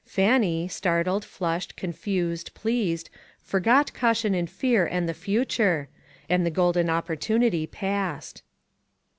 [0.07, 5.89] Fannie, startled, flushed, confused, pleased, forgot caution and fear, and the future.
[6.27, 8.41] And the golden opportunity passed.